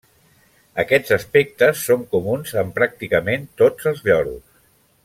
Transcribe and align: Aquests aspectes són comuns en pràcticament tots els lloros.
Aquests 0.83 1.13
aspectes 1.17 1.83
són 1.91 2.07
comuns 2.17 2.55
en 2.63 2.73
pràcticament 2.81 3.47
tots 3.65 3.93
els 3.93 4.07
lloros. 4.11 4.43